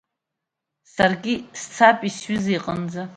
Саргьы 0.93 1.35
сцапи 1.59 2.09
сҩыза 2.17 2.51
иҟынӡа… 2.57 3.03